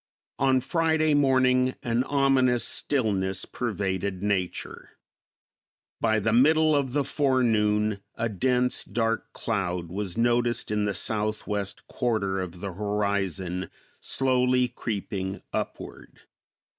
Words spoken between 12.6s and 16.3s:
the horizon, slowly creeping upward.